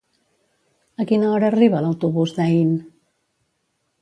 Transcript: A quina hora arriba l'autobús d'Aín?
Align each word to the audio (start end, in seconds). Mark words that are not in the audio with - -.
A 1.03 1.05
quina 1.11 1.29
hora 1.33 1.51
arriba 1.53 1.83
l'autobús 1.85 2.35
d'Aín? 2.39 2.73